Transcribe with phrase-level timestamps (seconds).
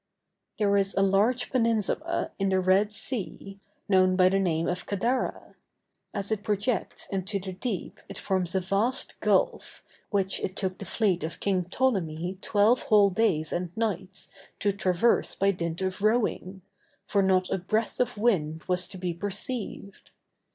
[0.57, 5.53] There is a large peninsula in the Red Sea, known by the name of Cadara:
[6.11, 10.85] as it projects into the deep it forms a vast gulf, which it took the
[10.85, 16.63] fleet of King Ptolemy twelve whole days and nights to traverse by dint of rowing,
[17.05, 20.09] for not a breath of wind was to be perceived.